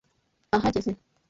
[0.55, 0.91] Aha ageze.